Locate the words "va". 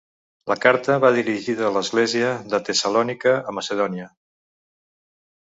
1.03-1.11